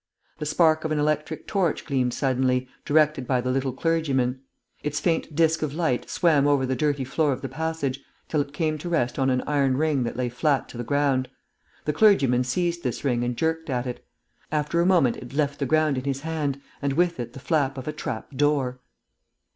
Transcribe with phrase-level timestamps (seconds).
[0.39, 4.39] The spark of an electric torch gleamed suddenly, directed by the little clergyman;
[4.81, 8.51] its faint disc of light swam over the dirty floor of the passage, till it
[8.51, 11.29] came to rest on an iron ring that lay flat to the ground.
[11.85, 14.03] The clergyman seized this ring and jerked at it;
[14.51, 17.77] after a moment it left the ground in his hand, and with it the flap
[17.77, 18.79] of a trap door.